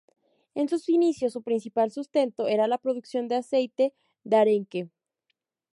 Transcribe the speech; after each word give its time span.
En 0.55 0.67
sus 0.67 0.89
inicios, 0.89 1.31
su 1.31 1.43
principal 1.43 1.91
sustento 1.91 2.47
era 2.47 2.67
la 2.67 2.79
producción 2.79 3.27
de 3.27 3.35
aceite 3.35 3.93
de 4.23 4.35
arenque. 4.35 4.89